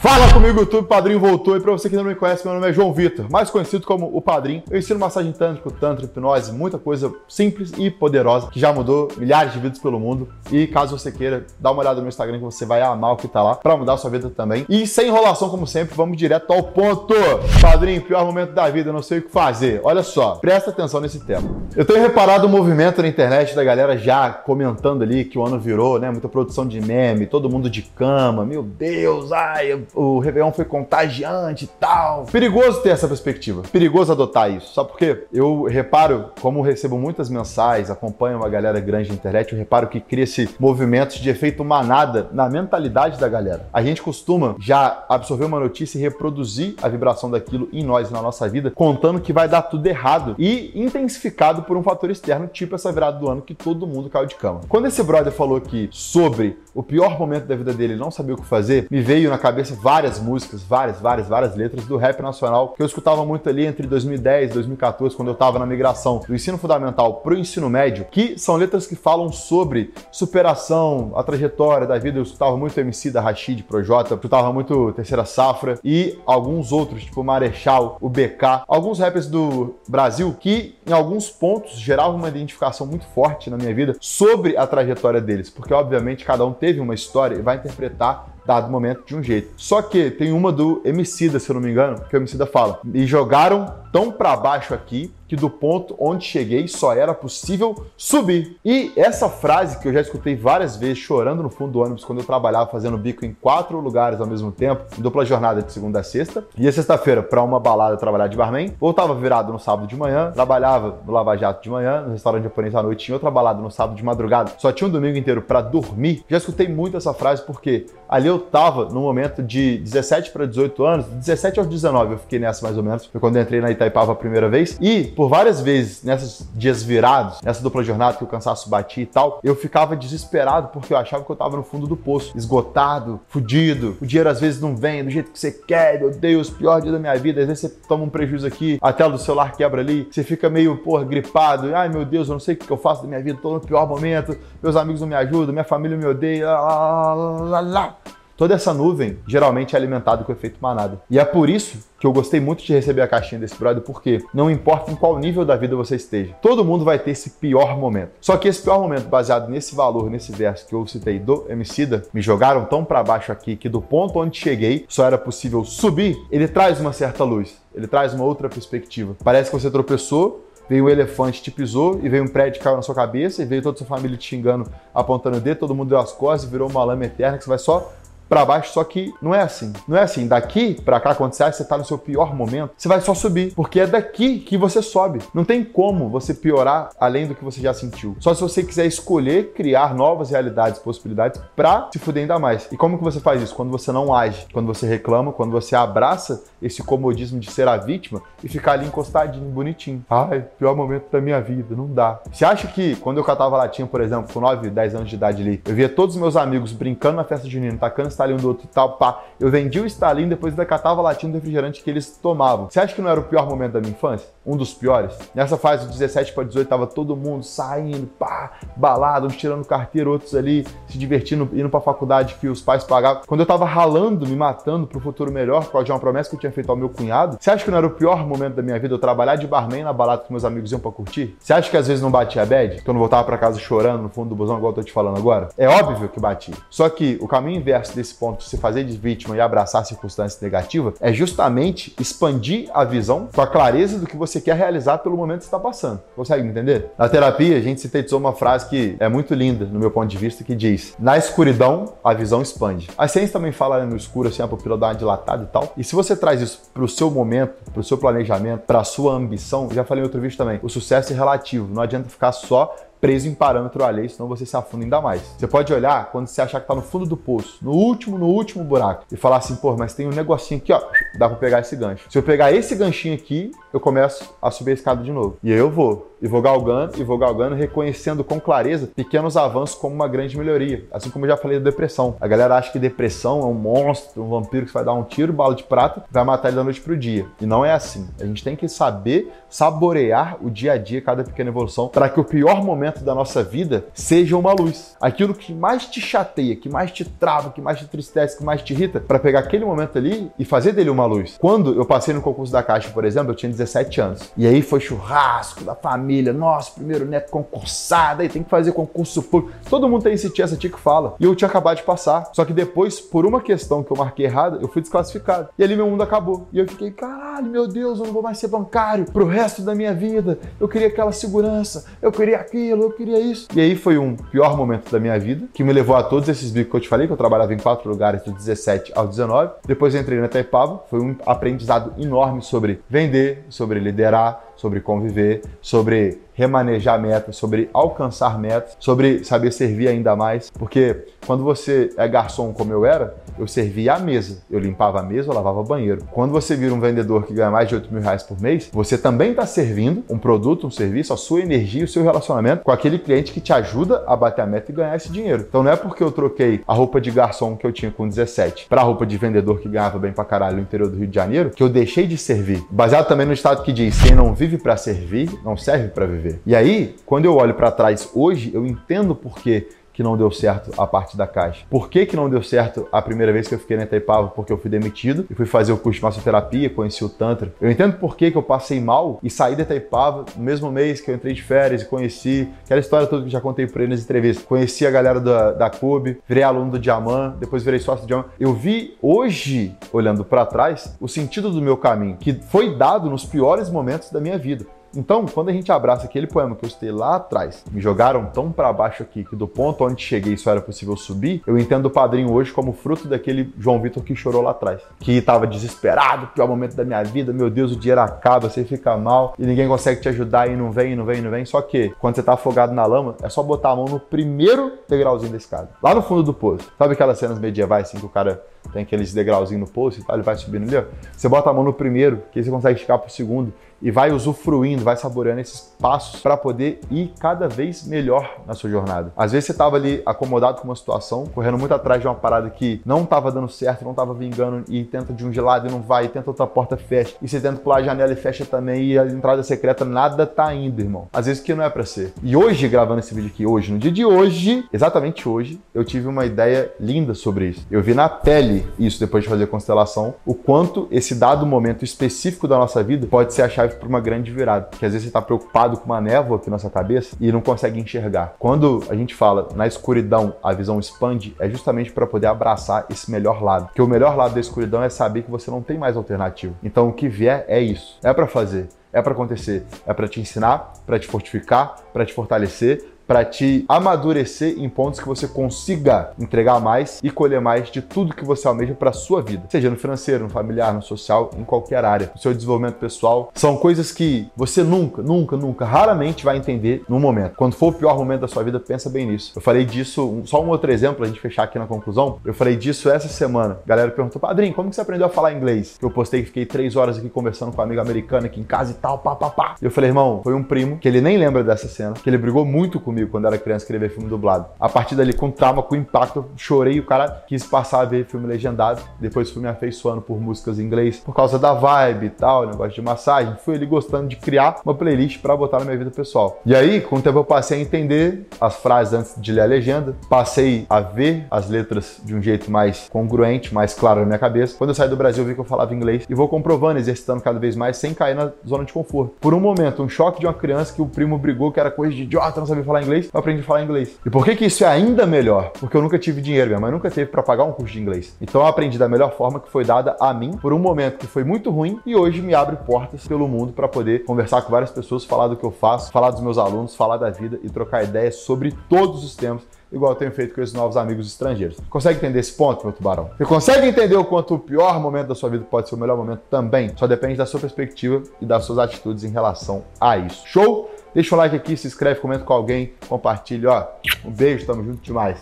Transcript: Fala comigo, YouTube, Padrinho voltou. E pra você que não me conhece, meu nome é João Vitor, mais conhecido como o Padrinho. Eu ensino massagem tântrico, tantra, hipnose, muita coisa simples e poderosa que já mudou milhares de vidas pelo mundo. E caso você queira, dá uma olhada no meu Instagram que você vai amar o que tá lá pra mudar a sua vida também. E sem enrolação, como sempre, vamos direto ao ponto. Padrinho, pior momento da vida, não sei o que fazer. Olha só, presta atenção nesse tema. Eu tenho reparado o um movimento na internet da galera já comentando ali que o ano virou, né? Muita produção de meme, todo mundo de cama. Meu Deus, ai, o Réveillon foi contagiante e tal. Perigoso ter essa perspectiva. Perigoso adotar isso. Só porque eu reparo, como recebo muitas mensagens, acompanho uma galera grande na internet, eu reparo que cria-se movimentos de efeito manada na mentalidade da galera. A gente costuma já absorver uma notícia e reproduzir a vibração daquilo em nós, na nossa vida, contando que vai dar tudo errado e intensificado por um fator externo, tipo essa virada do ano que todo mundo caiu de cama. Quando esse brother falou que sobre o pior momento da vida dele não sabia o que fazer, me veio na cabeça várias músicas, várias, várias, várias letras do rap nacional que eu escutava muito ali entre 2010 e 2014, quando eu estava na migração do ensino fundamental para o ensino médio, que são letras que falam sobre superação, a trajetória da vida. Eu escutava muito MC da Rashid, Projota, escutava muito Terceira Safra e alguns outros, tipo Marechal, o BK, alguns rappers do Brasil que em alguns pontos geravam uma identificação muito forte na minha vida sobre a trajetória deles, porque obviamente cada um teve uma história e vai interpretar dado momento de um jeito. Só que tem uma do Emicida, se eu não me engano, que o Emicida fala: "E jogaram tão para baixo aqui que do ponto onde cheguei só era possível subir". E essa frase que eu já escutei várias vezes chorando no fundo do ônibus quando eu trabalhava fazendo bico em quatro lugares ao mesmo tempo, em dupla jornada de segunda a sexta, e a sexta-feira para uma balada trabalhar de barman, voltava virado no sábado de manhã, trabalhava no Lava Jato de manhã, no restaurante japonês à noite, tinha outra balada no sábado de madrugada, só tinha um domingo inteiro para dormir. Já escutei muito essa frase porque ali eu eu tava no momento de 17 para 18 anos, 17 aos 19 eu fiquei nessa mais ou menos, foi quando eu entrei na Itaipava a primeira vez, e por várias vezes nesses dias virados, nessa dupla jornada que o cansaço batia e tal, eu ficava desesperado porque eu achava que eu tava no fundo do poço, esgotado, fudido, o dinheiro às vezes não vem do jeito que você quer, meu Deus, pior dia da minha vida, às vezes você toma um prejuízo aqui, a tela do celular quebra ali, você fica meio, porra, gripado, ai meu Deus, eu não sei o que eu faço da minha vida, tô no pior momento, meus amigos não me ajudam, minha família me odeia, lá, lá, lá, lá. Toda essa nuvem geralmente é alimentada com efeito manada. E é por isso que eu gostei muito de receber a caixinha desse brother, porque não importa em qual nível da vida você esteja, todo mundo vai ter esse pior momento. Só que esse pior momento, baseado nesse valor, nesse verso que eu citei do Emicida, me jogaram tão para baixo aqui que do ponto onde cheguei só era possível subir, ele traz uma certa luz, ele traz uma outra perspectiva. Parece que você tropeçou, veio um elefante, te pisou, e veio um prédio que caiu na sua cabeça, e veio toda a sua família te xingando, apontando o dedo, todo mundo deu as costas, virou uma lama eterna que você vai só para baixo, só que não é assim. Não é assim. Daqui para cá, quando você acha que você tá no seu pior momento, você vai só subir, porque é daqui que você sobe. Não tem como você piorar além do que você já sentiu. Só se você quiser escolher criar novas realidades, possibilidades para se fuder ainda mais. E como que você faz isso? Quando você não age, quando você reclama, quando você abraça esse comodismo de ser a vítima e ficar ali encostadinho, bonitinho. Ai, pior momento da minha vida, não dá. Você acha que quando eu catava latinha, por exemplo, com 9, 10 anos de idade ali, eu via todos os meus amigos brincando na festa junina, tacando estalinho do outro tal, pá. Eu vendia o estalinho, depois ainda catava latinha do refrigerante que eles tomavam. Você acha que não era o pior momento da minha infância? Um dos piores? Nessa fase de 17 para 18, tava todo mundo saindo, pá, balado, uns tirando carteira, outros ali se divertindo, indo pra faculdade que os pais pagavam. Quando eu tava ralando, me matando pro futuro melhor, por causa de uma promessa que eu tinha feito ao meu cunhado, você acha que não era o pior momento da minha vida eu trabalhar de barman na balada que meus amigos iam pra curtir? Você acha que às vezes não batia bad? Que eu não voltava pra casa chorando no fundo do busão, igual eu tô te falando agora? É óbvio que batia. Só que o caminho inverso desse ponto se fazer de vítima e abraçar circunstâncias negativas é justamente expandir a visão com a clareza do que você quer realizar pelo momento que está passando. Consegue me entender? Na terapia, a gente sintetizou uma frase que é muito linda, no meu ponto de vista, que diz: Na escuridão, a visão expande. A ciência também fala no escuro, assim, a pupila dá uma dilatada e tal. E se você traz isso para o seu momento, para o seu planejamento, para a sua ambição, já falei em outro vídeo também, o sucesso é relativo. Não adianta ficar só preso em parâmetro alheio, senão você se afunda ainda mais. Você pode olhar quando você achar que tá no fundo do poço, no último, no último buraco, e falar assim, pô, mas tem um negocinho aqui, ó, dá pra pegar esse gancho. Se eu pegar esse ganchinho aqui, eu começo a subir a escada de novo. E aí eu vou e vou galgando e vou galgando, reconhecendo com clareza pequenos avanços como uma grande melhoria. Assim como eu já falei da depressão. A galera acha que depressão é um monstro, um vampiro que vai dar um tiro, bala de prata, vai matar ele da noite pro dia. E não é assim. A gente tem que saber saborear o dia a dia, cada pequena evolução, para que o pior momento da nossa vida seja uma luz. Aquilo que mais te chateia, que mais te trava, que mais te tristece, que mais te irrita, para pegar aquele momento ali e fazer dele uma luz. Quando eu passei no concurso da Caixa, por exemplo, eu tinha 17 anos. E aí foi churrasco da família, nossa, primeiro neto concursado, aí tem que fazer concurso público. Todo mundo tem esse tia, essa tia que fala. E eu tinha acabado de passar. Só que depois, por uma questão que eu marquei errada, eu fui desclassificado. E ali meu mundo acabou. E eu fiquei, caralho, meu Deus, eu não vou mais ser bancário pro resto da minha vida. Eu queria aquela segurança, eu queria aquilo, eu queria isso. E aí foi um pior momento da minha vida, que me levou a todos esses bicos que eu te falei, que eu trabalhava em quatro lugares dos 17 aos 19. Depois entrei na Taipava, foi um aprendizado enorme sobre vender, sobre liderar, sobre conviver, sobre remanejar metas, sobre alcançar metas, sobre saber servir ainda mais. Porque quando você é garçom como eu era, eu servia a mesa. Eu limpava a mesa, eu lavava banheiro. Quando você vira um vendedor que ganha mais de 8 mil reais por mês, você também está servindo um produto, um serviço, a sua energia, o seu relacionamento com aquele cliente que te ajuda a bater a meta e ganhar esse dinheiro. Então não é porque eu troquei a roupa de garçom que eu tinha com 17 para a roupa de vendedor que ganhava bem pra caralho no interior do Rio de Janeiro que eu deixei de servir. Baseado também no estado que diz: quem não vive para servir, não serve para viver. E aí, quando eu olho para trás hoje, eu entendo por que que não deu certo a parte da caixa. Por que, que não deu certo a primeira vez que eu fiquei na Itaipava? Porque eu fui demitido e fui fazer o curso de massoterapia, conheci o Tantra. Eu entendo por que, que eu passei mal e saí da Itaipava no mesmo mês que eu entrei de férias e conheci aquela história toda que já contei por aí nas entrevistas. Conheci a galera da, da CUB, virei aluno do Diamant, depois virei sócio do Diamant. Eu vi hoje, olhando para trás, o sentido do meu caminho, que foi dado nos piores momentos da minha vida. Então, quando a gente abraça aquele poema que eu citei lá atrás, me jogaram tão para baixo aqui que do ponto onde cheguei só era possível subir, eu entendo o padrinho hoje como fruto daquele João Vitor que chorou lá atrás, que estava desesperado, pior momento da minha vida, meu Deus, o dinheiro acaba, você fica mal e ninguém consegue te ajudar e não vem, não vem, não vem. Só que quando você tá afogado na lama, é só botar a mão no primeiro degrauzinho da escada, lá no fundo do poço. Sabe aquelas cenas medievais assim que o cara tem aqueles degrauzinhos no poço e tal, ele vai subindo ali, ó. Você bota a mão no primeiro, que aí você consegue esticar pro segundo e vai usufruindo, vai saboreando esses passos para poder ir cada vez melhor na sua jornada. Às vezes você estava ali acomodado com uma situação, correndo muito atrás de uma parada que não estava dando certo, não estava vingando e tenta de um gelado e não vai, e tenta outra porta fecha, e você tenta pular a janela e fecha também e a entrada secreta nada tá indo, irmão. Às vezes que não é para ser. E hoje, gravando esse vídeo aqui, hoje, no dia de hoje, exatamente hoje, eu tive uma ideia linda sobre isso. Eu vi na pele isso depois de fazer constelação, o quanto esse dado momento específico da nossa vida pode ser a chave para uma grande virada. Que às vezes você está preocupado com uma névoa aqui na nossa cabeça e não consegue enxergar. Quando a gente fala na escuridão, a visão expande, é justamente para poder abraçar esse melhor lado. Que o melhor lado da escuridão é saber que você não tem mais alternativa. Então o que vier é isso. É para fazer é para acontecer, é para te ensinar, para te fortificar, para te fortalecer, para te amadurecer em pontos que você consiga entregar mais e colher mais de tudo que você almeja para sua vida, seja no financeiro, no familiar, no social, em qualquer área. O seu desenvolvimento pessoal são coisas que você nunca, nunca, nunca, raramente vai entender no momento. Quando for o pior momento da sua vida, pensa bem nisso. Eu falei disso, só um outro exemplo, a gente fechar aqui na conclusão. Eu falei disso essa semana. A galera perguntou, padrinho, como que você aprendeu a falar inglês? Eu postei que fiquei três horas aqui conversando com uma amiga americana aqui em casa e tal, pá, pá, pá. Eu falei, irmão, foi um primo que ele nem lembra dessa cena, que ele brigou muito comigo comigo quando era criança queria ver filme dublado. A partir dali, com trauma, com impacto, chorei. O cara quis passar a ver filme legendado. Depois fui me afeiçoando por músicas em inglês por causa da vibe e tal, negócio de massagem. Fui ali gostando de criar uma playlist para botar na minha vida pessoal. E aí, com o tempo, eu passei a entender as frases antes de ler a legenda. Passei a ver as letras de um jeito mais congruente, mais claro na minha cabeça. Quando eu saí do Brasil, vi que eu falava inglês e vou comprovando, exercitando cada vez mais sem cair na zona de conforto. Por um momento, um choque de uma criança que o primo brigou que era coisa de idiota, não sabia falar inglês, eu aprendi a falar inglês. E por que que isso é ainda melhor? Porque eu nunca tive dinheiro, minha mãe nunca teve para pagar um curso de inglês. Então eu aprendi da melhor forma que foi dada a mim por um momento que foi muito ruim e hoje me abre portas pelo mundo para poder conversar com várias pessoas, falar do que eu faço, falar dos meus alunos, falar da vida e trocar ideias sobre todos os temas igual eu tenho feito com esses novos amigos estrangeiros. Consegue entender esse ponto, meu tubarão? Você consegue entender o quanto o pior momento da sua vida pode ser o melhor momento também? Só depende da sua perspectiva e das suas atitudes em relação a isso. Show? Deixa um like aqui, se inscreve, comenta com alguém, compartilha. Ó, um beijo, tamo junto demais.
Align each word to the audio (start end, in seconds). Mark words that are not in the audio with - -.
Fala 0.00 0.32
comigo, 0.32 0.60
YouTube, 0.60 0.86
Padrinho 0.86 1.18
voltou. 1.18 1.56
E 1.56 1.60
pra 1.60 1.72
você 1.72 1.90
que 1.90 1.96
não 1.96 2.04
me 2.04 2.14
conhece, 2.14 2.44
meu 2.44 2.54
nome 2.54 2.68
é 2.68 2.72
João 2.72 2.92
Vitor, 2.92 3.26
mais 3.28 3.50
conhecido 3.50 3.84
como 3.84 4.08
o 4.16 4.22
Padrinho. 4.22 4.62
Eu 4.70 4.78
ensino 4.78 4.98
massagem 4.98 5.32
tântrico, 5.32 5.72
tantra, 5.72 6.04
hipnose, 6.04 6.52
muita 6.52 6.78
coisa 6.78 7.12
simples 7.28 7.72
e 7.76 7.90
poderosa 7.90 8.46
que 8.46 8.60
já 8.60 8.72
mudou 8.72 9.08
milhares 9.16 9.52
de 9.52 9.58
vidas 9.58 9.80
pelo 9.80 9.98
mundo. 9.98 10.28
E 10.52 10.68
caso 10.68 10.96
você 10.96 11.10
queira, 11.10 11.44
dá 11.58 11.72
uma 11.72 11.80
olhada 11.80 11.96
no 11.96 12.02
meu 12.02 12.10
Instagram 12.10 12.38
que 12.38 12.44
você 12.44 12.64
vai 12.64 12.80
amar 12.80 13.14
o 13.14 13.16
que 13.16 13.26
tá 13.26 13.42
lá 13.42 13.56
pra 13.56 13.76
mudar 13.76 13.94
a 13.94 13.96
sua 13.96 14.08
vida 14.08 14.30
também. 14.30 14.64
E 14.68 14.86
sem 14.86 15.08
enrolação, 15.08 15.48
como 15.48 15.66
sempre, 15.66 15.96
vamos 15.96 16.16
direto 16.16 16.52
ao 16.52 16.62
ponto. 16.62 17.12
Padrinho, 17.60 18.00
pior 18.00 18.24
momento 18.24 18.52
da 18.52 18.70
vida, 18.70 18.92
não 18.92 19.02
sei 19.02 19.18
o 19.18 19.22
que 19.22 19.32
fazer. 19.32 19.80
Olha 19.82 20.04
só, 20.04 20.36
presta 20.36 20.70
atenção 20.70 21.00
nesse 21.00 21.18
tema. 21.26 21.50
Eu 21.74 21.84
tenho 21.84 22.00
reparado 22.00 22.46
o 22.46 22.48
um 22.48 22.52
movimento 22.52 23.02
na 23.02 23.08
internet 23.08 23.52
da 23.52 23.64
galera 23.64 23.98
já 23.98 24.30
comentando 24.30 25.02
ali 25.02 25.24
que 25.24 25.36
o 25.36 25.44
ano 25.44 25.58
virou, 25.58 25.98
né? 25.98 26.08
Muita 26.08 26.28
produção 26.28 26.64
de 26.64 26.80
meme, 26.80 27.26
todo 27.26 27.50
mundo 27.50 27.68
de 27.68 27.82
cama. 27.82 28.46
Meu 28.46 28.62
Deus, 28.62 29.32
ai, 29.32 29.72
o 29.94 30.18
Réveillon 30.18 30.52
foi 30.52 30.64
contagiante 30.64 31.64
e 31.64 31.68
tal. 31.68 32.24
Perigoso 32.30 32.82
ter 32.82 32.90
essa 32.90 33.08
perspectiva. 33.08 33.62
Perigoso 33.72 34.12
adotar 34.12 34.50
isso. 34.50 34.72
Só 34.72 34.84
porque 34.84 35.24
eu 35.32 35.64
reparo, 35.64 36.30
como 36.40 36.62
recebo 36.62 36.98
muitas 36.98 37.28
mensagens, 37.28 37.90
acompanho 37.90 38.38
uma 38.38 38.48
galera 38.48 38.80
grande 38.80 39.08
na 39.08 39.14
internet, 39.14 39.52
eu 39.52 39.58
reparo 39.58 39.88
que 39.88 40.00
cria-se 40.00 40.48
movimentos 40.58 41.16
de 41.16 41.30
efeito 41.30 41.64
manada 41.64 42.28
na 42.32 42.48
mentalidade 42.48 43.18
da 43.18 43.28
galera. 43.28 43.68
A 43.72 43.82
gente 43.82 44.02
costuma 44.02 44.56
já 44.58 45.04
absorver 45.08 45.44
uma 45.44 45.60
notícia 45.60 45.98
e 45.98 46.00
reproduzir 46.00 46.74
a 46.82 46.88
vibração 46.88 47.30
daquilo 47.30 47.68
em 47.72 47.84
nós, 47.84 48.10
na 48.10 48.22
nossa 48.22 48.48
vida, 48.48 48.70
contando 48.70 49.20
que 49.20 49.32
vai 49.32 49.48
dar 49.48 49.62
tudo 49.62 49.86
errado 49.86 50.34
e 50.38 50.72
intensificado 50.74 51.62
por 51.62 51.76
um 51.76 51.82
fator 51.82 52.10
externo, 52.10 52.46
tipo 52.46 52.74
essa 52.74 52.92
virada 52.92 53.18
do 53.18 53.28
ano 53.28 53.42
que 53.42 53.54
todo 53.54 53.86
mundo 53.86 54.08
caiu 54.08 54.26
de 54.26 54.34
cama. 54.34 54.60
Quando 54.68 54.86
esse 54.86 55.02
brother 55.02 55.32
falou 55.32 55.60
que 55.60 55.88
sobre 55.90 56.58
o 56.78 56.82
pior 56.84 57.18
momento 57.18 57.44
da 57.46 57.56
vida 57.56 57.74
dele 57.74 57.96
não 57.96 58.08
sabia 58.08 58.36
o 58.36 58.38
que 58.38 58.46
fazer, 58.46 58.86
me 58.88 59.00
veio 59.00 59.30
na 59.30 59.36
cabeça 59.36 59.74
várias 59.74 60.20
músicas, 60.20 60.62
várias, 60.62 61.00
várias, 61.00 61.26
várias 61.26 61.56
letras 61.56 61.84
do 61.86 61.96
rap 61.96 62.22
nacional 62.22 62.68
que 62.68 62.80
eu 62.80 62.86
escutava 62.86 63.24
muito 63.24 63.48
ali 63.48 63.66
entre 63.66 63.84
2010 63.84 64.52
e 64.52 64.54
2014, 64.54 65.16
quando 65.16 65.26
eu 65.26 65.32
estava 65.32 65.58
na 65.58 65.66
migração 65.66 66.22
do 66.24 66.32
ensino 66.32 66.56
fundamental 66.56 67.14
para 67.14 67.34
o 67.34 67.36
ensino 67.36 67.68
médio, 67.68 68.06
que 68.08 68.38
são 68.38 68.54
letras 68.54 68.86
que 68.86 68.94
falam 68.94 69.32
sobre 69.32 69.92
superação, 70.12 71.10
a 71.16 71.24
trajetória 71.24 71.84
da 71.84 71.98
vida. 71.98 72.20
Eu 72.20 72.22
escutava 72.22 72.56
muito 72.56 72.78
MC 72.78 73.10
da 73.10 73.20
Rashid, 73.20 73.64
Projota, 73.64 74.14
escutava 74.14 74.52
muito 74.52 74.92
Terceira 74.92 75.24
Safra 75.24 75.80
e 75.82 76.16
alguns 76.24 76.70
outros, 76.70 77.04
tipo 77.04 77.24
Marechal, 77.24 77.98
o 78.00 78.08
BK, 78.08 78.62
alguns 78.68 79.00
rappers 79.00 79.26
do 79.26 79.74
Brasil 79.88 80.32
que 80.38 80.76
em 80.86 80.92
alguns 80.92 81.28
pontos 81.28 81.72
geravam 81.72 82.14
uma 82.14 82.28
identificação 82.28 82.86
muito 82.86 83.04
forte 83.06 83.50
na 83.50 83.56
minha 83.56 83.74
vida 83.74 83.96
sobre 84.00 84.56
a 84.56 84.64
trajetória 84.64 85.20
deles, 85.20 85.50
porque 85.50 85.74
obviamente 85.74 86.24
cada 86.24 86.46
um 86.46 86.52
teve 86.52 86.67
uma 86.80 86.94
história 86.94 87.36
e 87.36 87.42
vai 87.42 87.56
interpretar 87.56 88.37
dado 88.48 88.70
momento 88.70 89.04
de 89.04 89.14
um 89.14 89.22
jeito. 89.22 89.50
Só 89.58 89.82
que 89.82 90.10
tem 90.10 90.32
uma 90.32 90.50
do 90.50 90.80
Emicida, 90.82 91.38
se 91.38 91.50
eu 91.50 91.54
não 91.54 91.60
me 91.60 91.70
engano, 91.70 92.00
que 92.08 92.16
o 92.16 92.18
Emicida 92.18 92.46
fala: 92.46 92.80
"E 92.94 93.06
jogaram 93.06 93.74
tão 93.92 94.10
para 94.10 94.34
baixo 94.36 94.72
aqui 94.72 95.12
que 95.28 95.36
do 95.36 95.50
ponto 95.50 95.94
onde 95.98 96.24
cheguei 96.24 96.66
só 96.66 96.94
era 96.94 97.12
possível 97.12 97.84
subir". 97.94 98.56
E 98.64 98.90
essa 98.96 99.28
frase 99.28 99.78
que 99.78 99.86
eu 99.86 99.92
já 99.92 100.00
escutei 100.00 100.34
várias 100.34 100.76
vezes 100.76 100.96
chorando 100.98 101.42
no 101.42 101.50
fundo 101.50 101.72
do 101.72 101.80
ônibus 101.80 102.04
quando 102.04 102.20
eu 102.20 102.24
trabalhava 102.24 102.70
fazendo 102.70 102.96
bico 102.96 103.26
em 103.26 103.36
quatro 103.38 103.78
lugares 103.78 104.18
ao 104.18 104.26
mesmo 104.26 104.50
tempo, 104.50 104.82
em 104.98 105.02
dupla 105.02 105.26
jornada 105.26 105.62
de 105.62 105.70
segunda 105.70 106.00
a 106.00 106.02
sexta, 106.02 106.42
e 106.56 106.66
a 106.66 106.72
sexta-feira 106.72 107.22
para 107.22 107.42
uma 107.42 107.60
balada 107.60 107.98
trabalhar 107.98 108.28
de 108.28 108.36
barman, 108.36 108.72
voltava 108.80 109.14
virado 109.14 109.52
no 109.52 109.58
sábado 109.58 109.86
de 109.86 109.94
manhã, 109.94 110.30
trabalhava 110.32 111.00
no 111.04 111.12
Lava 111.12 111.36
Jato 111.36 111.62
de 111.62 111.68
manhã, 111.68 112.00
no 112.00 112.12
restaurante 112.12 112.44
japonês 112.44 112.74
à 112.74 112.82
noite, 112.82 113.04
tinha 113.04 113.14
outra 113.14 113.30
balada 113.30 113.60
no 113.60 113.70
sábado 113.70 113.94
de 113.94 114.02
madrugada, 114.02 114.52
só 114.56 114.72
tinha 114.72 114.88
um 114.88 114.90
domingo 114.90 115.18
inteiro 115.18 115.42
para 115.42 115.60
dormir. 115.60 116.24
Já 116.28 116.38
escutei 116.38 116.66
muito 116.66 116.96
essa 116.96 117.12
frase 117.12 117.42
porque 117.42 117.86
ali 118.08 118.26
eu 118.26 118.37
eu 118.38 118.40
tava 118.40 118.86
no 118.86 119.00
momento 119.00 119.42
de 119.42 119.78
17 119.78 120.30
para 120.30 120.46
18 120.46 120.84
anos, 120.84 121.06
17 121.06 121.58
aos 121.58 121.68
19 121.68 122.12
eu 122.12 122.18
fiquei 122.18 122.38
nessa 122.38 122.64
mais 122.64 122.76
ou 122.76 122.82
menos, 122.82 123.04
foi 123.06 123.20
quando 123.20 123.36
eu 123.36 123.42
entrei 123.42 123.60
na 123.60 123.70
Itaipava 123.70 124.12
a 124.12 124.14
primeira 124.14 124.48
vez, 124.48 124.78
e 124.80 125.04
por 125.04 125.28
várias 125.28 125.60
vezes 125.60 126.02
nesses 126.04 126.48
dias 126.54 126.82
virados, 126.82 127.40
nessa 127.42 127.62
dupla 127.62 127.82
jornada 127.82 128.16
que 128.16 128.24
o 128.24 128.26
cansaço 128.26 128.70
batia 128.70 129.02
e 129.02 129.06
tal, 129.06 129.40
eu 129.42 129.56
ficava 129.56 129.96
desesperado 129.96 130.68
porque 130.68 130.92
eu 130.92 130.96
achava 130.96 131.24
que 131.24 131.30
eu 131.30 131.36
tava 131.36 131.56
no 131.56 131.64
fundo 131.64 131.86
do 131.86 131.96
poço, 131.96 132.32
esgotado, 132.36 133.20
fudido, 133.28 133.96
o 134.00 134.06
dinheiro 134.06 134.28
às 134.28 134.40
vezes 134.40 134.60
não 134.60 134.76
vem 134.76 135.04
do 135.04 135.10
jeito 135.10 135.32
que 135.32 135.38
você 135.38 135.50
quer, 135.50 135.98
meu 135.98 136.10
Deus, 136.10 136.48
pior 136.48 136.80
dia 136.80 136.92
da 136.92 136.98
minha 136.98 137.16
vida, 137.16 137.40
às 137.40 137.46
vezes 137.48 137.62
você 137.62 137.68
toma 137.88 138.04
um 138.04 138.08
prejuízo 138.08 138.46
aqui, 138.46 138.78
a 138.80 138.92
tela 138.92 139.12
do 139.12 139.18
celular 139.18 139.52
quebra 139.52 139.80
ali, 139.80 140.08
você 140.10 140.22
fica 140.22 140.48
meio, 140.48 140.76
porra, 140.78 141.04
gripado, 141.04 141.74
ai 141.74 141.88
meu 141.88 142.04
Deus, 142.04 142.28
eu 142.28 142.32
não 142.34 142.40
sei 142.40 142.54
o 142.54 142.58
que 142.58 142.70
eu 142.70 142.76
faço 142.76 143.02
da 143.02 143.08
minha 143.08 143.22
vida, 143.22 143.38
tô 143.40 143.52
no 143.52 143.60
pior 143.60 143.88
momento, 143.88 144.36
meus 144.62 144.76
amigos 144.76 145.00
não 145.00 145.08
me 145.08 145.14
ajudam, 145.14 145.52
minha 145.52 145.64
família 145.64 145.96
me 145.96 146.06
odeia, 146.06 146.46
lá, 146.46 147.14
lá, 147.14 147.42
lá, 147.42 147.60
lá. 147.60 147.96
Toda 148.38 148.54
essa 148.54 148.72
nuvem 148.72 149.18
geralmente 149.26 149.74
é 149.74 149.76
alimentada 149.76 150.22
com 150.22 150.30
efeito 150.30 150.58
manada. 150.60 151.00
E 151.10 151.18
é 151.18 151.24
por 151.24 151.50
isso 151.50 151.78
que 151.98 152.06
eu 152.06 152.12
gostei 152.12 152.38
muito 152.38 152.62
de 152.62 152.72
receber 152.72 153.02
a 153.02 153.08
caixinha 153.08 153.40
desse 153.40 153.56
brother, 153.56 153.82
porque 153.82 154.24
não 154.32 154.48
importa 154.48 154.92
em 154.92 154.94
qual 154.94 155.18
nível 155.18 155.44
da 155.44 155.56
vida 155.56 155.74
você 155.74 155.96
esteja, 155.96 156.32
todo 156.40 156.64
mundo 156.64 156.84
vai 156.84 157.00
ter 157.00 157.10
esse 157.10 157.30
pior 157.30 157.76
momento. 157.76 158.12
Só 158.20 158.36
que 158.36 158.46
esse 158.46 158.62
pior 158.62 158.80
momento, 158.80 159.08
baseado 159.08 159.50
nesse 159.50 159.74
valor, 159.74 160.08
nesse 160.08 160.30
verso 160.30 160.68
que 160.68 160.72
eu 160.72 160.86
citei 160.86 161.18
do 161.18 161.46
Emicida, 161.48 162.04
me 162.14 162.22
jogaram 162.22 162.64
tão 162.64 162.84
para 162.84 163.02
baixo 163.02 163.32
aqui 163.32 163.56
que 163.56 163.68
do 163.68 163.82
ponto 163.82 164.16
onde 164.20 164.38
cheguei 164.38 164.86
só 164.88 165.04
era 165.04 165.18
possível 165.18 165.64
subir, 165.64 166.16
ele 166.30 166.46
traz 166.46 166.78
uma 166.78 166.92
certa 166.92 167.24
luz, 167.24 167.56
ele 167.74 167.88
traz 167.88 168.14
uma 168.14 168.22
outra 168.22 168.48
perspectiva. 168.48 169.16
Parece 169.24 169.50
que 169.50 169.58
você 169.58 169.68
tropeçou, 169.68 170.44
veio 170.68 170.84
um 170.84 170.88
elefante, 170.88 171.42
te 171.42 171.50
pisou, 171.50 171.98
e 172.02 172.08
veio 172.08 172.22
um 172.22 172.28
prédio 172.28 172.58
que 172.58 172.64
caiu 172.64 172.76
na 172.76 172.82
sua 172.82 172.94
cabeça, 172.94 173.42
e 173.42 173.46
veio 173.46 173.62
toda 173.62 173.74
a 173.74 173.78
sua 173.78 173.86
família 173.86 174.16
te 174.16 174.28
xingando, 174.28 174.70
apontando 174.94 175.38
o 175.38 175.40
dedo, 175.40 175.58
todo 175.58 175.74
mundo 175.74 175.88
deu 175.88 175.98
as 175.98 176.12
costas, 176.12 176.48
virou 176.48 176.68
uma 176.68 176.84
lama 176.84 177.06
eterna 177.06 177.38
que 177.38 177.44
você 177.44 177.48
vai 177.48 177.58
só 177.58 177.92
para 178.28 178.44
baixo, 178.44 178.72
só 178.72 178.84
que 178.84 179.12
não 179.20 179.34
é 179.34 179.40
assim. 179.40 179.72
Não 179.86 179.96
é 179.96 180.02
assim. 180.02 180.26
Daqui 180.26 180.80
para 180.82 181.00
cá, 181.00 181.14
quando 181.14 181.32
você 181.32 181.42
acha 181.42 181.52
que 181.52 181.56
você 181.58 181.64
tá 181.64 181.78
no 181.78 181.84
seu 181.84 181.98
pior 181.98 182.34
momento, 182.34 182.72
você 182.76 182.88
vai 182.88 183.00
só 183.00 183.14
subir, 183.14 183.54
porque 183.54 183.80
é 183.80 183.86
daqui 183.86 184.40
que 184.40 184.56
você 184.56 184.82
sobe. 184.82 185.20
Não 185.32 185.44
tem 185.44 185.64
como 185.64 186.08
você 186.08 186.34
piorar 186.34 186.90
além 187.00 187.26
do 187.26 187.34
que 187.34 187.44
você 187.44 187.60
já 187.60 187.72
sentiu. 187.72 188.16
Só 188.20 188.34
se 188.34 188.40
você 188.40 188.62
quiser 188.62 188.86
escolher 188.86 189.52
criar 189.54 189.94
novas 189.94 190.30
realidades, 190.30 190.78
possibilidades 190.78 191.40
para 191.56 191.88
se 191.92 191.98
fuder 191.98 192.22
ainda 192.22 192.38
mais. 192.38 192.68
E 192.70 192.76
como 192.76 192.98
que 192.98 193.04
você 193.04 193.20
faz 193.20 193.42
isso? 193.42 193.54
Quando 193.54 193.70
você 193.70 193.90
não 193.92 194.14
age, 194.14 194.46
quando 194.52 194.66
você 194.66 194.86
reclama, 194.86 195.32
quando 195.32 195.50
você 195.50 195.74
abraça 195.74 196.44
esse 196.60 196.82
comodismo 196.82 197.38
de 197.40 197.50
ser 197.50 197.68
a 197.68 197.76
vítima 197.76 198.22
e 198.42 198.48
ficar 198.48 198.72
ali 198.72 198.86
encostadinho, 198.86 199.48
bonitinho. 199.50 200.04
Ai, 200.10 200.44
pior 200.58 200.74
momento 200.76 201.10
da 201.10 201.20
minha 201.20 201.40
vida, 201.40 201.74
não 201.74 201.86
dá. 201.86 202.20
Você 202.30 202.44
acha 202.44 202.66
que 202.68 202.96
quando 202.96 203.18
eu 203.18 203.24
catava 203.24 203.56
latinha, 203.56 203.86
por 203.86 204.00
exemplo, 204.00 204.32
com 204.32 204.40
9, 204.40 204.70
10 204.70 204.94
anos 204.94 205.08
de 205.08 205.14
idade 205.14 205.42
ali, 205.42 205.62
eu 205.64 205.74
via 205.74 205.88
todos 205.88 206.14
os 206.14 206.20
meus 206.20 206.36
amigos 206.36 206.72
brincando 206.72 207.16
na 207.16 207.24
festa 207.24 207.48
junina, 207.48 207.76
tacando 207.78 208.08
estalinho 208.18 208.40
do 208.40 208.48
outro 208.48 208.68
tal, 208.72 208.92
pá. 208.96 209.22
Eu 209.38 209.50
vendia 209.50 209.82
o 209.82 209.86
estalinho, 209.86 210.28
depois 210.28 210.52
ainda 210.52 210.66
catava 210.66 211.00
latinha 211.00 211.30
do 211.30 211.36
refrigerante 211.36 211.82
que 211.82 211.88
eles 211.88 212.18
tomavam. 212.20 212.68
Você 212.68 212.80
acha 212.80 212.94
que 212.94 213.00
não 213.00 213.10
era 213.10 213.20
o 213.20 213.22
pior 213.22 213.48
momento 213.48 213.72
da 213.72 213.80
minha 213.80 213.92
infância? 213.92 214.28
Um 214.44 214.56
dos 214.56 214.74
piores? 214.74 215.16
Nessa 215.34 215.56
fase 215.56 215.86
de 215.86 215.92
17 215.92 216.32
para 216.32 216.44
18, 216.44 216.68
tava 216.68 216.86
todo 216.86 217.14
mundo 217.14 217.44
saindo, 217.44 218.06
pá, 218.18 218.52
balado, 218.76 219.26
uns 219.26 219.36
tirando 219.36 219.64
carteira, 219.64 220.10
outros 220.10 220.34
ali 220.34 220.66
se 220.88 220.98
divertindo, 220.98 221.48
indo 221.52 221.68
pra 221.68 221.80
faculdade 221.80 222.34
que 222.40 222.48
os 222.48 222.60
pais 222.60 222.82
pagavam. 222.82 223.22
Quando 223.26 223.40
eu 223.40 223.46
tava 223.46 223.64
ralando, 223.64 224.26
me 224.26 224.34
matando 224.34 224.86
pro 224.86 224.98
futuro 224.98 225.30
melhor, 225.30 225.64
por 225.64 225.72
causa 225.72 225.84
de 225.84 225.92
uma 225.92 226.00
promessa 226.00 226.30
que 226.30 226.36
eu 226.36 226.40
tinha 226.40 226.52
feito 226.52 226.70
ao 226.70 226.76
meu 226.76 226.88
cunhado, 226.88 227.36
você 227.38 227.50
acha 227.50 227.64
que 227.64 227.70
não 227.70 227.78
era 227.78 227.86
o 227.86 227.90
pior 227.90 228.26
momento 228.26 228.54
da 228.54 228.62
minha 228.62 228.78
vida 228.78 228.94
eu 228.94 228.98
trabalhar 228.98 229.36
de 229.36 229.46
barman 229.46 229.84
na 229.84 229.92
balada 229.92 230.22
que 230.22 230.32
meus 230.32 230.44
amigos 230.44 230.72
iam 230.72 230.80
pra 230.80 230.90
curtir? 230.90 231.36
Você 231.38 231.52
acha 231.52 231.70
que 231.70 231.76
às 231.76 231.86
vezes 231.86 232.02
não 232.02 232.10
batia 232.10 232.44
bad? 232.44 232.82
Que 232.82 232.88
eu 232.88 232.94
não 232.94 233.00
voltava 233.00 233.24
pra 233.24 233.38
casa 233.38 233.58
chorando 233.58 234.02
no 234.02 234.08
fundo 234.08 234.30
do 234.30 234.34
busão, 234.34 234.56
igual 234.56 234.72
eu 234.72 234.76
tô 234.76 234.82
te 234.82 234.92
falando 234.92 235.18
agora? 235.18 235.48
É 235.56 235.68
óbvio 235.68 236.08
que 236.08 236.18
batia. 236.18 236.54
Só 236.70 236.88
que 236.88 237.18
o 237.20 237.28
caminho 237.28 237.60
inverso 237.60 237.94
desse 237.94 238.07
ponto 238.14 238.44
se 238.44 238.56
fazer 238.56 238.84
de 238.84 238.96
vítima 238.96 239.36
e 239.36 239.40
abraçar 239.40 239.84
circunstâncias 239.84 240.40
negativas 240.40 240.94
é 241.00 241.12
justamente 241.12 241.94
expandir 242.00 242.68
a 242.72 242.84
visão 242.84 243.28
com 243.34 243.40
a 243.40 243.46
clareza 243.46 243.98
do 243.98 244.06
que 244.06 244.16
você 244.16 244.40
quer 244.40 244.56
realizar 244.56 244.98
pelo 244.98 245.16
momento 245.16 245.40
que 245.40 245.44
está 245.44 245.58
passando. 245.58 246.00
Consegue 246.14 246.42
me 246.42 246.50
entender? 246.50 246.90
Na 246.96 247.08
terapia, 247.08 247.56
a 247.56 247.60
gente 247.60 247.80
sintetizou 247.80 248.18
uma 248.18 248.32
frase 248.32 248.68
que 248.68 248.96
é 248.98 249.08
muito 249.08 249.34
linda, 249.34 249.64
no 249.64 249.78
meu 249.78 249.90
ponto 249.90 250.08
de 250.08 250.16
vista, 250.16 250.44
que 250.44 250.54
diz: 250.54 250.94
Na 250.98 251.16
escuridão, 251.16 251.94
a 252.02 252.12
visão 252.14 252.42
expande. 252.42 252.88
A 252.96 253.06
ciência 253.08 253.32
também 253.32 253.52
fala 253.52 253.84
no 253.84 253.96
escuro, 253.96 254.28
assim, 254.28 254.42
a 254.42 254.48
pupila 254.48 254.76
dá 254.76 254.88
uma 254.88 254.94
dilatada 254.94 255.44
e 255.44 255.46
tal. 255.46 255.72
E 255.76 255.84
se 255.84 255.94
você 255.94 256.16
traz 256.16 256.40
isso 256.40 256.62
para 256.72 256.84
o 256.84 256.88
seu 256.88 257.10
momento, 257.10 257.70
para 257.72 257.80
o 257.80 257.84
seu 257.84 257.98
planejamento, 257.98 258.62
para 258.62 258.80
a 258.80 258.84
sua 258.84 259.14
ambição, 259.14 259.68
já 259.72 259.84
falei 259.84 260.02
em 260.02 260.04
outro 260.04 260.20
vídeo 260.20 260.36
também, 260.36 260.58
o 260.62 260.68
sucesso 260.68 261.12
é 261.12 261.16
relativo. 261.16 261.72
Não 261.72 261.82
adianta 261.82 262.08
ficar 262.08 262.32
só 262.32 262.74
preso 263.00 263.28
em 263.28 263.34
parâmetro 263.34 263.84
alheio, 263.84 264.10
senão 264.10 264.28
você 264.28 264.44
se 264.44 264.56
afunda 264.56 264.84
ainda 264.84 265.00
mais. 265.00 265.22
Você 265.38 265.46
pode 265.46 265.72
olhar 265.72 266.10
quando 266.10 266.26
você 266.26 266.40
achar 266.40 266.60
que 266.60 266.66
tá 266.66 266.74
no 266.74 266.82
fundo 266.82 267.06
do 267.06 267.16
poço, 267.16 267.58
no 267.62 267.72
último, 267.72 268.18
no 268.18 268.26
último 268.26 268.64
buraco, 268.64 269.04
e 269.10 269.16
falar 269.16 269.36
assim, 269.38 269.56
pô, 269.56 269.76
mas 269.76 269.94
tem 269.94 270.06
um 270.06 270.12
negocinho 270.12 270.60
aqui, 270.60 270.72
ó, 270.72 270.80
dá 271.18 271.28
pra 271.28 271.38
pegar 271.38 271.60
esse 271.60 271.76
gancho. 271.76 272.04
Se 272.10 272.18
eu 272.18 272.22
pegar 272.22 272.52
esse 272.52 272.74
ganchinho 272.74 273.14
aqui, 273.14 273.52
eu 273.72 273.80
começo 273.80 274.34
a 274.40 274.50
subir 274.50 274.72
a 274.72 274.74
escada 274.74 275.02
de 275.02 275.12
novo. 275.12 275.36
E 275.42 275.52
aí 275.52 275.58
eu 275.58 275.70
vou 275.70 276.08
e 276.20 276.26
vou 276.26 276.42
galgando 276.42 276.98
e 276.98 277.04
vou 277.04 277.18
galgando, 277.18 277.54
reconhecendo 277.54 278.24
com 278.24 278.40
clareza 278.40 278.88
pequenos 278.94 279.36
avanços 279.36 279.76
como 279.76 279.94
uma 279.94 280.08
grande 280.08 280.36
melhoria. 280.36 280.84
Assim 280.92 281.10
como 281.10 281.24
eu 281.24 281.30
já 281.30 281.36
falei 281.36 281.58
da 281.58 281.70
depressão. 281.70 282.16
A 282.20 282.26
galera 282.26 282.56
acha 282.56 282.72
que 282.72 282.78
depressão 282.78 283.40
é 283.40 283.44
um 283.44 283.54
monstro, 283.54 284.22
um 284.22 284.28
vampiro 284.28 284.66
que 284.66 284.72
vai 284.72 284.84
dar 284.84 284.94
um 284.94 285.02
tiro, 285.02 285.32
bala 285.32 285.54
de 285.54 285.64
prata, 285.64 286.04
vai 286.10 286.24
matar 286.24 286.48
ele 286.48 286.56
da 286.56 286.64
noite 286.64 286.80
pro 286.80 286.96
dia. 286.96 287.26
E 287.40 287.46
não 287.46 287.64
é 287.64 287.72
assim. 287.72 288.08
A 288.20 288.24
gente 288.24 288.42
tem 288.44 288.56
que 288.56 288.68
saber 288.68 289.32
saborear 289.48 290.36
o 290.42 290.50
dia 290.50 290.72
a 290.72 290.78
dia, 290.78 291.00
cada 291.00 291.24
pequena 291.24 291.50
evolução, 291.50 291.88
para 291.88 292.08
que 292.08 292.20
o 292.20 292.24
pior 292.24 292.62
momento 292.62 293.02
da 293.02 293.14
nossa 293.14 293.42
vida 293.42 293.86
seja 293.94 294.36
uma 294.36 294.52
luz. 294.52 294.96
Aquilo 295.00 295.34
que 295.34 295.54
mais 295.54 295.86
te 295.86 296.00
chateia, 296.00 296.56
que 296.56 296.68
mais 296.68 296.90
te 296.90 297.04
trava, 297.04 297.50
que 297.50 297.60
mais 297.60 297.78
te 297.78 297.86
tristece, 297.86 298.36
que 298.36 298.44
mais 298.44 298.62
te 298.62 298.72
irrita, 298.72 299.00
para 299.00 299.18
pegar 299.18 299.40
aquele 299.40 299.64
momento 299.64 299.96
ali 299.96 300.30
e 300.38 300.44
fazer 300.44 300.72
dele 300.72 300.90
uma 300.90 301.06
luz. 301.06 301.36
Quando 301.40 301.74
eu 301.74 301.84
passei 301.84 302.12
no 302.14 302.20
concurso 302.20 302.52
da 302.52 302.62
Caixa, 302.62 302.90
por 302.90 303.04
exemplo, 303.04 303.32
eu 303.32 303.36
tinha 303.36 303.50
17 303.50 304.00
anos. 304.00 304.32
E 304.36 304.46
aí 304.46 304.60
foi 304.62 304.80
churrasco 304.80 305.64
da 305.64 305.74
família, 305.74 306.07
nossa, 306.32 306.72
primeiro 306.72 307.04
neto 307.04 307.30
concursado, 307.30 308.22
aí 308.22 308.28
tem 308.28 308.42
que 308.42 308.50
fazer 308.50 308.72
concurso 308.72 309.22
público. 309.22 309.56
Todo 309.68 309.88
mundo 309.88 310.02
tem 310.02 310.14
esse 310.14 310.30
tia, 310.30 310.44
essa 310.44 310.56
tia 310.56 310.70
que 310.70 310.78
fala. 310.78 311.14
E 311.18 311.24
eu 311.24 311.34
tinha 311.34 311.48
acabado 311.48 311.76
de 311.76 311.82
passar. 311.82 312.30
Só 312.32 312.44
que 312.44 312.52
depois, 312.52 313.00
por 313.00 313.26
uma 313.26 313.40
questão 313.40 313.82
que 313.82 313.90
eu 313.90 313.96
marquei 313.96 314.26
errada, 314.26 314.58
eu 314.60 314.68
fui 314.68 314.82
desclassificado. 314.82 315.48
E 315.58 315.62
ali 315.62 315.76
meu 315.76 315.88
mundo 315.88 316.02
acabou. 316.02 316.46
E 316.52 316.58
eu 316.58 316.68
fiquei, 316.68 316.90
caralho, 316.90 317.46
meu 317.46 317.66
Deus, 317.66 317.98
eu 317.98 318.06
não 318.06 318.12
vou 318.12 318.22
mais 318.22 318.38
ser 318.38 318.48
bancário 318.48 319.06
pro 319.06 319.26
resto 319.26 319.62
da 319.62 319.74
minha 319.74 319.94
vida. 319.94 320.38
Eu 320.60 320.68
queria 320.68 320.88
aquela 320.88 321.12
segurança, 321.12 321.84
eu 322.00 322.10
queria 322.10 322.36
aquilo, 322.38 322.84
eu 322.84 322.90
queria 322.90 323.18
isso. 323.18 323.48
E 323.54 323.60
aí 323.60 323.76
foi 323.76 323.98
um 323.98 324.16
pior 324.16 324.56
momento 324.56 324.90
da 324.90 324.98
minha 324.98 325.18
vida, 325.18 325.46
que 325.52 325.64
me 325.64 325.72
levou 325.72 325.96
a 325.96 326.02
todos 326.02 326.28
esses 326.28 326.50
bicos 326.50 326.70
que 326.70 326.76
eu 326.76 326.80
te 326.80 326.88
falei, 326.88 327.06
que 327.06 327.12
eu 327.12 327.16
trabalhava 327.16 327.54
em 327.54 327.58
quatro 327.58 327.88
lugares 327.88 328.22
dos 328.22 328.34
17 328.34 328.92
aos 328.94 329.10
19. 329.10 329.52
Depois 329.66 329.94
entrei 329.94 330.18
na 330.20 330.28
Taipava, 330.28 330.82
foi 330.88 331.00
um 331.00 331.16
aprendizado 331.26 331.92
enorme 331.98 332.42
sobre 332.42 332.80
vender, 332.88 333.44
sobre 333.48 333.78
liderar, 333.80 334.47
sobre 334.58 334.82
conviver, 334.82 335.40
sobre 335.60 336.18
remanejar 336.38 337.00
metas, 337.02 337.34
sobre 337.34 337.68
alcançar 337.74 338.38
metas, 338.38 338.76
sobre 338.78 339.24
saber 339.24 339.52
servir 339.52 339.88
ainda 339.88 340.14
mais. 340.14 340.50
Porque 340.50 341.04
quando 341.26 341.42
você 341.42 341.90
é 341.96 342.06
garçom 342.06 342.52
como 342.52 342.72
eu 342.72 342.86
era, 342.86 343.16
eu 343.36 343.48
servia 343.48 343.94
a 343.94 343.98
mesa. 343.98 344.40
Eu 344.48 344.60
limpava 344.60 345.00
a 345.00 345.02
mesa, 345.02 345.28
eu 345.28 345.34
lavava 345.34 345.62
banheiro. 345.64 346.04
Quando 346.12 346.30
você 346.30 346.54
vira 346.54 346.72
um 346.72 346.78
vendedor 346.78 347.26
que 347.26 347.34
ganha 347.34 347.50
mais 347.50 347.68
de 347.68 347.74
8 347.74 347.92
mil 347.92 348.00
reais 348.00 348.22
por 348.22 348.40
mês, 348.40 348.70
você 348.72 348.96
também 348.96 349.32
está 349.32 349.46
servindo 349.46 350.04
um 350.08 350.16
produto, 350.16 350.66
um 350.66 350.70
serviço, 350.70 351.12
a 351.12 351.16
sua 351.16 351.40
energia, 351.40 351.84
o 351.84 351.88
seu 351.88 352.04
relacionamento 352.04 352.62
com 352.62 352.70
aquele 352.70 353.00
cliente 353.00 353.32
que 353.32 353.40
te 353.40 353.52
ajuda 353.52 354.04
a 354.06 354.14
bater 354.14 354.42
a 354.42 354.46
meta 354.46 354.70
e 354.70 354.74
ganhar 354.74 354.94
esse 354.94 355.10
dinheiro. 355.10 355.44
Então 355.48 355.64
não 355.64 355.72
é 355.72 355.76
porque 355.76 356.04
eu 356.04 356.12
troquei 356.12 356.62
a 356.66 356.72
roupa 356.72 357.00
de 357.00 357.10
garçom 357.10 357.56
que 357.56 357.66
eu 357.66 357.72
tinha 357.72 357.90
com 357.90 358.08
17 358.08 358.66
para 358.68 358.80
a 358.80 358.84
roupa 358.84 359.04
de 359.04 359.16
vendedor 359.16 359.58
que 359.58 359.68
ganhava 359.68 359.98
bem 359.98 360.12
pra 360.12 360.24
caralho 360.24 360.56
no 360.56 360.62
interior 360.62 360.88
do 360.88 360.96
Rio 360.96 361.08
de 361.08 361.14
Janeiro 361.14 361.50
que 361.50 361.62
eu 361.62 361.68
deixei 361.68 362.06
de 362.06 362.16
servir. 362.16 362.64
Baseado 362.70 363.08
também 363.08 363.26
no 363.26 363.32
estado 363.32 363.62
que 363.62 363.72
diz: 363.72 364.00
quem 364.00 364.14
não 364.14 364.32
vive 364.34 364.56
para 364.56 364.76
servir, 364.76 365.30
não 365.44 365.56
serve 365.56 365.88
para 365.88 366.06
viver. 366.06 366.27
E 366.46 366.54
aí, 366.54 366.94
quando 367.06 367.24
eu 367.24 367.36
olho 367.36 367.54
para 367.54 367.70
trás 367.70 368.10
hoje, 368.14 368.50
eu 368.54 368.66
entendo 368.66 369.14
por 369.14 369.38
que 369.38 369.68
que 369.98 370.02
não 370.04 370.16
deu 370.16 370.30
certo 370.30 370.70
a 370.78 370.86
parte 370.86 371.16
da 371.16 371.26
caixa. 371.26 371.66
Por 371.68 371.90
que, 371.90 372.06
que 372.06 372.14
não 372.14 372.30
deu 372.30 372.40
certo 372.40 372.86
a 372.92 373.02
primeira 373.02 373.32
vez 373.32 373.48
que 373.48 373.56
eu 373.56 373.58
fiquei 373.58 373.76
na 373.76 373.82
Itaipava? 373.82 374.28
Porque 374.28 374.52
eu 374.52 374.56
fui 374.56 374.70
demitido 374.70 375.26
e 375.28 375.34
fui 375.34 375.44
fazer 375.44 375.72
o 375.72 375.76
curso 375.76 375.98
de 375.98 376.04
massoterapia, 376.04 376.70
conheci 376.70 377.04
o 377.04 377.08
Tantra. 377.08 377.52
Eu 377.60 377.68
entendo 377.68 377.96
por 377.96 378.16
que, 378.16 378.30
que 378.30 378.38
eu 378.38 378.42
passei 378.44 378.80
mal 378.80 379.18
e 379.24 379.28
saí 379.28 379.56
da 379.56 379.64
Itaipava 379.64 380.24
no 380.36 380.44
mesmo 380.44 380.70
mês 380.70 381.00
que 381.00 381.10
eu 381.10 381.16
entrei 381.16 381.34
de 381.34 381.42
férias 381.42 381.82
e 381.82 381.84
conheci 381.84 382.48
aquela 382.64 382.78
história 382.78 383.08
toda 383.08 383.24
que 383.24 383.28
já 383.28 383.40
contei 383.40 383.66
por 383.66 383.80
aí 383.80 383.88
nas 383.88 384.00
entrevistas. 384.00 384.46
Conheci 384.46 384.86
a 384.86 384.90
galera 384.92 385.18
da, 385.18 385.50
da 385.50 385.68
CUB, 385.68 386.18
virei 386.28 386.44
aluno 386.44 386.70
do 386.70 386.78
Diamant, 386.78 387.34
depois 387.40 387.64
virei 387.64 387.80
sócio 387.80 388.04
do 388.04 388.06
Diamant. 388.06 388.28
Eu 388.38 388.54
vi 388.54 388.96
hoje, 389.02 389.74
olhando 389.92 390.24
para 390.24 390.46
trás, 390.46 390.96
o 391.00 391.08
sentido 391.08 391.50
do 391.50 391.60
meu 391.60 391.76
caminho, 391.76 392.18
que 392.18 392.34
foi 392.34 392.76
dado 392.76 393.10
nos 393.10 393.24
piores 393.24 393.68
momentos 393.68 394.12
da 394.12 394.20
minha 394.20 394.38
vida. 394.38 394.64
Então, 394.94 395.26
quando 395.26 395.50
a 395.50 395.52
gente 395.52 395.70
abraça 395.70 396.06
aquele 396.06 396.26
poema 396.26 396.56
que 396.56 396.64
eu 396.64 396.70
citei 396.70 396.90
lá 396.90 397.16
atrás, 397.16 397.64
me 397.70 397.80
jogaram 397.80 398.26
tão 398.26 398.50
para 398.50 398.72
baixo 398.72 399.02
aqui 399.02 399.24
que 399.24 399.36
do 399.36 399.46
ponto 399.46 399.84
onde 399.84 400.02
cheguei 400.02 400.36
só 400.36 400.50
era 400.50 400.60
possível 400.60 400.96
subir, 400.96 401.42
eu 401.46 401.58
entendo 401.58 401.86
o 401.86 401.90
padrinho 401.90 402.32
hoje 402.32 402.52
como 402.52 402.72
fruto 402.72 403.06
daquele 403.06 403.52
João 403.58 403.80
Vitor 403.80 404.02
que 404.02 404.16
chorou 404.16 404.42
lá 404.42 404.52
atrás, 404.52 404.80
que 405.00 405.12
estava 405.12 405.46
desesperado, 405.46 406.28
pior 406.28 406.48
momento 406.48 406.74
da 406.74 406.84
minha 406.84 407.02
vida, 407.02 407.32
meu 407.32 407.50
Deus, 407.50 407.72
o 407.72 407.76
dinheiro 407.76 408.00
acaba, 408.00 408.48
você 408.48 408.64
fica 408.64 408.96
mal 408.96 409.34
e 409.38 409.46
ninguém 409.46 409.68
consegue 409.68 410.00
te 410.00 410.08
ajudar 410.08 410.50
e 410.50 410.56
não 410.56 410.70
vem, 410.70 410.96
não 410.96 411.04
vem, 411.04 411.20
não 411.20 411.30
vem. 411.30 411.44
Só 411.44 411.60
que 411.60 411.94
quando 411.98 412.16
você 412.16 412.22
tá 412.22 412.34
afogado 412.34 412.72
na 412.72 412.86
lama, 412.86 413.16
é 413.22 413.28
só 413.28 413.42
botar 413.42 413.70
a 413.70 413.76
mão 413.76 413.86
no 413.86 414.00
primeiro 414.00 414.72
degrauzinho 414.88 415.30
da 415.30 415.36
escada, 415.36 415.70
lá 415.82 415.94
no 415.94 416.02
fundo 416.02 416.22
do 416.22 416.34
poço. 416.34 416.70
Sabe 416.78 416.94
aquelas 416.94 417.18
cenas 417.18 417.38
medievais 417.38 417.88
assim 417.88 417.98
que 417.98 418.06
o 418.06 418.08
cara 418.08 418.42
tem 418.72 418.82
aqueles 418.82 419.12
degrauzinhos 419.12 419.68
no 419.68 419.72
poço 419.72 420.00
e 420.00 420.04
tal, 420.04 420.16
ele 420.16 420.22
vai 420.22 420.36
subindo 420.36 420.64
ali, 420.64 420.76
ó. 420.76 420.84
Você 421.16 421.28
bota 421.28 421.48
a 421.50 421.52
mão 421.52 421.64
no 421.64 421.72
primeiro, 421.72 422.22
que 422.32 422.38
aí 422.38 422.44
você 422.44 422.50
consegue 422.50 422.74
esticar 422.74 422.98
pro 422.98 423.10
segundo 423.10 423.52
e 423.80 423.90
vai 423.90 424.10
usufruindo, 424.10 424.82
vai 424.82 424.96
saboreando 424.96 425.40
esses 425.40 425.74
passos 425.78 426.20
para 426.20 426.36
poder 426.36 426.80
ir 426.90 427.12
cada 427.18 427.48
vez 427.48 427.86
melhor 427.86 428.38
na 428.46 428.54
sua 428.54 428.70
jornada. 428.70 429.12
Às 429.16 429.32
vezes 429.32 429.46
você 429.46 429.52
estava 429.52 429.76
ali 429.76 430.02
acomodado 430.04 430.60
com 430.60 430.68
uma 430.68 430.76
situação, 430.76 431.26
correndo 431.26 431.58
muito 431.58 431.72
atrás 431.72 432.00
de 432.00 432.06
uma 432.06 432.14
parada 432.14 432.50
que 432.50 432.80
não 432.84 433.02
estava 433.02 433.30
dando 433.30 433.48
certo, 433.48 433.84
não 433.84 433.92
estava 433.92 434.14
vingando 434.14 434.64
e 434.68 434.84
tenta 434.84 435.12
de 435.12 435.24
um 435.24 435.32
gelado 435.32 435.68
e 435.68 435.70
não 435.70 435.80
vai, 435.80 436.06
e 436.06 436.08
tenta 436.08 436.30
outra 436.30 436.46
porta 436.46 436.76
fecha, 436.76 437.14
e 437.22 437.28
você 437.28 437.40
tenta 437.40 437.56
pular 437.56 437.78
a 437.78 437.82
janela 437.82 438.12
e 438.12 438.16
fecha 438.16 438.44
também 438.44 438.84
e 438.84 438.98
a 438.98 439.06
entrada 439.06 439.42
secreta 439.42 439.84
nada 439.84 440.26
tá 440.26 440.52
indo, 440.54 440.80
irmão. 440.80 441.08
Às 441.12 441.26
vezes 441.26 441.42
que 441.42 441.54
não 441.54 441.64
é 441.64 441.70
para 441.70 441.84
ser. 441.84 442.12
E 442.22 442.36
hoje, 442.36 442.68
gravando 442.68 443.00
esse 443.00 443.14
vídeo 443.14 443.30
aqui, 443.32 443.46
hoje, 443.46 443.72
no 443.72 443.78
dia 443.78 443.92
de 443.92 444.04
hoje, 444.04 444.64
exatamente 444.72 445.28
hoje, 445.28 445.60
eu 445.74 445.84
tive 445.84 446.08
uma 446.08 446.26
ideia 446.26 446.72
linda 446.80 447.14
sobre 447.14 447.46
isso. 447.46 447.66
Eu 447.70 447.82
vi 447.82 447.94
na 447.94 448.08
pele 448.08 448.66
isso 448.78 448.98
depois 448.98 449.24
de 449.24 449.30
fazer 449.30 449.46
constelação, 449.46 450.14
o 450.26 450.34
quanto 450.34 450.88
esse 450.90 451.14
dado 451.14 451.46
momento 451.46 451.84
específico 451.84 452.48
da 452.48 452.56
nossa 452.56 452.82
vida 452.82 453.06
pode 453.06 453.32
ser 453.32 453.42
a 453.42 453.48
chave 453.48 453.67
para 453.76 453.88
uma 453.88 454.00
grande 454.00 454.30
virada. 454.30 454.68
Que 454.78 454.84
às 454.84 454.92
vezes 454.92 455.02
você 455.02 455.08
está 455.08 455.22
preocupado 455.22 455.76
com 455.76 455.86
uma 455.86 456.00
névoa 456.00 456.36
aqui 456.36 456.48
na 456.48 456.54
nossa 456.54 456.70
cabeça 456.70 457.16
e 457.20 457.30
não 457.32 457.40
consegue 457.40 457.80
enxergar. 457.80 458.34
Quando 458.38 458.84
a 458.88 458.94
gente 458.94 459.14
fala 459.14 459.48
na 459.54 459.66
escuridão, 459.66 460.34
a 460.42 460.52
visão 460.52 460.78
expande, 460.78 461.34
é 461.38 461.48
justamente 461.48 461.92
para 461.92 462.06
poder 462.06 462.26
abraçar 462.26 462.86
esse 462.90 463.10
melhor 463.10 463.42
lado. 463.42 463.70
Que 463.74 463.82
o 463.82 463.86
melhor 463.86 464.16
lado 464.16 464.34
da 464.34 464.40
escuridão 464.40 464.82
é 464.82 464.88
saber 464.88 465.22
que 465.22 465.30
você 465.30 465.50
não 465.50 465.62
tem 465.62 465.78
mais 465.78 465.96
alternativa. 465.96 466.54
Então 466.62 466.88
o 466.88 466.92
que 466.92 467.08
vier 467.08 467.44
é 467.48 467.60
isso. 467.60 467.98
É 468.02 468.12
para 468.12 468.26
fazer 468.26 468.68
é 468.92 469.02
para 469.02 469.12
acontecer, 469.12 469.64
é 469.86 469.92
para 469.92 470.08
te 470.08 470.20
ensinar, 470.20 470.72
para 470.86 470.98
te 470.98 471.06
fortificar, 471.06 471.76
para 471.92 472.04
te 472.04 472.12
fortalecer, 472.12 472.84
para 473.08 473.24
te 473.24 473.64
amadurecer 473.66 474.56
em 474.58 474.68
pontos 474.68 475.00
que 475.00 475.08
você 475.08 475.26
consiga 475.26 476.10
entregar 476.18 476.60
mais 476.60 477.00
e 477.02 477.10
colher 477.10 477.40
mais 477.40 477.70
de 477.70 477.80
tudo 477.80 478.14
que 478.14 478.24
você 478.24 478.46
almeja 478.46 478.74
para 478.74 478.92
sua 478.92 479.22
vida, 479.22 479.44
seja 479.48 479.70
no 479.70 479.76
financeiro, 479.76 480.24
no 480.24 480.30
familiar, 480.30 480.74
no 480.74 480.82
social, 480.82 481.30
em 481.38 481.42
qualquer 481.42 481.86
área. 481.86 482.12
O 482.14 482.18
seu 482.18 482.34
desenvolvimento 482.34 482.74
pessoal 482.74 483.32
são 483.34 483.56
coisas 483.56 483.90
que 483.90 484.28
você 484.36 484.62
nunca, 484.62 485.00
nunca, 485.00 485.38
nunca, 485.38 485.64
raramente 485.64 486.22
vai 486.22 486.36
entender 486.36 486.84
no 486.86 487.00
momento. 487.00 487.34
Quando 487.36 487.54
for 487.54 487.68
o 487.68 487.72
pior 487.72 487.96
momento 487.96 488.20
da 488.20 488.28
sua 488.28 488.42
vida, 488.42 488.60
pensa 488.60 488.90
bem 488.90 489.06
nisso. 489.06 489.32
Eu 489.34 489.40
falei 489.40 489.64
disso, 489.64 490.20
só 490.26 490.42
um 490.44 490.48
outro 490.48 490.70
exemplo, 490.70 491.02
a 491.02 491.08
gente 491.08 491.18
fechar 491.18 491.44
aqui 491.44 491.58
na 491.58 491.66
conclusão. 491.66 492.18
Eu 492.22 492.34
falei 492.34 492.56
disso 492.56 492.90
essa 492.90 493.08
semana. 493.08 493.58
A 493.64 493.68
galera 493.68 493.90
perguntou, 493.90 494.20
padrinho, 494.20 494.52
como 494.52 494.68
que 494.68 494.76
você 494.76 494.82
aprendeu 494.82 495.06
a 495.06 495.10
falar 495.10 495.32
inglês? 495.32 495.78
Eu 495.80 495.90
postei 495.90 496.20
que 496.20 496.26
fiquei 496.26 496.44
três 496.44 496.76
horas 496.76 496.98
aqui 496.98 497.08
conversando 497.08 497.52
com 497.52 497.58
uma 497.58 497.64
amiga 497.64 497.80
americana 497.80 498.26
aqui 498.26 498.38
em 498.38 498.44
casa 498.44 498.72
e 498.72 498.74
tal, 498.74 498.98
pá, 498.98 499.16
pá, 499.16 499.30
pá. 499.30 499.54
Eu 499.62 499.70
falei, 499.70 499.88
irmão, 499.88 500.20
foi 500.22 500.34
um 500.34 500.42
primo 500.42 500.76
que 500.76 500.86
ele 500.86 501.00
nem 501.00 501.16
lembra 501.16 501.42
dessa 501.42 501.68
cena, 501.68 501.94
que 501.94 502.10
ele 502.10 502.18
brigou 502.18 502.44
muito 502.44 502.78
comigo 502.78 502.97
comigo 502.98 503.10
quando 503.10 503.26
era 503.26 503.38
criança 503.38 503.66
queria 503.66 503.80
ver 503.80 503.90
filme 503.90 504.08
dublado. 504.08 504.46
A 504.58 504.68
partir 504.68 504.94
dali, 504.94 505.12
com 505.12 505.30
trauma, 505.30 505.62
com 505.62 505.76
impacto, 505.76 506.24
chorei. 506.36 506.80
O 506.80 506.86
cara 506.86 507.22
quis 507.26 507.44
passar 507.46 507.80
a 507.80 507.84
ver 507.84 508.04
filme 508.06 508.26
legendado. 508.26 508.82
Depois 508.98 509.30
fui 509.30 509.42
me 509.42 509.48
afeiçoando 509.48 510.02
por 510.02 510.20
músicas 510.20 510.58
em 510.58 510.62
inglês 510.62 510.98
por 510.98 511.14
causa 511.14 511.38
da 511.38 511.52
vibe 511.52 512.06
e 512.06 512.10
tal, 512.10 512.46
negócio 512.46 512.74
de 512.74 512.82
massagem. 512.82 513.36
Fui 513.44 513.54
ali 513.54 513.66
gostando 513.66 514.08
de 514.08 514.16
criar 514.16 514.60
uma 514.64 514.74
playlist 514.74 515.20
para 515.20 515.36
botar 515.36 515.58
na 515.58 515.64
minha 515.64 515.78
vida 515.78 515.90
pessoal. 515.90 516.40
E 516.44 516.54
aí, 516.54 516.80
com 516.80 516.96
o 516.96 517.02
tempo, 517.02 517.18
eu 517.18 517.24
passei 517.24 517.58
a 517.58 517.62
entender 517.62 518.26
as 518.40 518.56
frases 518.56 518.94
antes 518.94 519.14
de 519.16 519.32
ler 519.32 519.42
a 519.42 519.46
legenda. 519.46 519.94
Passei 520.08 520.66
a 520.68 520.80
ver 520.80 521.26
as 521.30 521.48
letras 521.48 522.00
de 522.04 522.14
um 522.14 522.22
jeito 522.22 522.50
mais 522.50 522.88
congruente, 522.90 523.54
mais 523.54 523.74
claro 523.74 524.00
na 524.00 524.06
minha 524.06 524.18
cabeça. 524.18 524.56
Quando 524.56 524.70
eu 524.70 524.74
saí 524.74 524.88
do 524.88 524.96
Brasil, 524.96 525.24
vi 525.24 525.34
que 525.34 525.40
eu 525.40 525.44
falava 525.44 525.74
inglês 525.74 526.04
e 526.08 526.14
vou 526.14 526.28
comprovando, 526.28 526.78
exercitando 526.78 527.22
cada 527.22 527.38
vez 527.38 527.54
mais 527.54 527.76
sem 527.76 527.94
cair 527.94 528.14
na 528.14 528.30
zona 528.46 528.64
de 528.64 528.72
conforto. 528.72 529.14
Por 529.20 529.34
um 529.34 529.40
momento, 529.40 529.82
um 529.82 529.88
choque 529.88 530.20
de 530.20 530.26
uma 530.26 530.34
criança 530.34 530.72
que 530.72 530.82
o 530.82 530.86
primo 530.86 531.18
brigou 531.18 531.52
que 531.52 531.60
era 531.60 531.70
coisa 531.70 531.94
de 531.94 532.02
idiota, 532.02 532.40
não 532.40 532.46
sabia 532.46 532.64
falar 532.64 532.82
inglês, 532.82 532.87
eu 533.12 533.18
aprendi 533.18 533.40
a 533.40 533.44
falar 533.44 533.62
inglês. 533.62 533.98
E 534.04 534.10
por 534.10 534.24
que 534.24 534.36
que 534.36 534.46
isso 534.46 534.64
é 534.64 534.68
ainda 534.68 535.06
melhor? 535.06 535.52
Porque 535.58 535.76
eu 535.76 535.82
nunca 535.82 535.98
tive 535.98 536.20
dinheiro, 536.20 536.48
minha 536.48 536.60
mãe 536.60 536.70
nunca 536.70 536.90
teve 536.90 537.10
para 537.10 537.22
pagar 537.22 537.44
um 537.44 537.52
curso 537.52 537.72
de 537.72 537.80
inglês. 537.80 538.16
Então 538.20 538.40
eu 538.40 538.46
aprendi 538.46 538.78
da 538.78 538.88
melhor 538.88 539.16
forma 539.16 539.40
que 539.40 539.50
foi 539.50 539.64
dada 539.64 539.96
a 540.00 540.12
mim 540.12 540.32
por 540.32 540.52
um 540.52 540.58
momento 540.58 540.98
que 540.98 541.06
foi 541.06 541.24
muito 541.24 541.50
ruim 541.50 541.78
e 541.84 541.94
hoje 541.94 542.20
me 542.20 542.34
abre 542.34 542.56
portas 542.56 543.06
pelo 543.06 543.28
mundo 543.28 543.52
para 543.52 543.68
poder 543.68 544.04
conversar 544.04 544.42
com 544.42 544.50
várias 544.50 544.70
pessoas, 544.70 545.04
falar 545.04 545.28
do 545.28 545.36
que 545.36 545.44
eu 545.44 545.50
faço, 545.50 545.92
falar 545.92 546.10
dos 546.10 546.20
meus 546.20 546.38
alunos, 546.38 546.74
falar 546.74 546.96
da 546.96 547.10
vida 547.10 547.38
e 547.42 547.50
trocar 547.50 547.84
ideias 547.84 548.16
sobre 548.16 548.54
todos 548.68 549.04
os 549.04 549.14
temas 549.14 549.42
igual 549.72 549.92
eu 549.92 549.96
tenho 549.96 550.10
feito 550.10 550.34
com 550.34 550.40
esses 550.40 550.54
novos 550.54 550.76
amigos 550.76 551.06
estrangeiros. 551.06 551.58
Consegue 551.68 551.98
entender 551.98 552.18
esse 552.18 552.32
ponto, 552.32 552.64
meu 552.64 552.72
tubarão? 552.72 553.10
Você 553.16 553.24
consegue 553.24 553.66
entender 553.66 553.96
o 553.96 554.04
quanto 554.04 554.34
o 554.34 554.38
pior 554.38 554.80
momento 554.80 555.08
da 555.08 555.14
sua 555.14 555.28
vida 555.28 555.44
pode 555.44 555.68
ser 555.68 555.74
o 555.74 555.78
melhor 555.78 555.96
momento 555.96 556.22
também? 556.30 556.72
Só 556.76 556.86
depende 556.86 557.16
da 557.16 557.26
sua 557.26 557.40
perspectiva 557.40 558.02
e 558.20 558.26
das 558.26 558.44
suas 558.44 558.58
atitudes 558.58 559.04
em 559.04 559.10
relação 559.10 559.64
a 559.80 559.96
isso. 559.96 560.26
Show? 560.26 560.70
Deixa 560.98 561.14
um 561.14 561.18
like 561.18 561.36
aqui, 561.36 561.56
se 561.56 561.64
inscreve, 561.64 562.00
comenta 562.00 562.24
com 562.24 562.32
alguém, 562.32 562.72
compartilha. 562.88 563.50
Ó, 563.52 563.66
um 564.04 564.10
beijo, 564.10 564.44
tamo 564.44 564.64
junto 564.64 564.82
demais. 564.82 565.16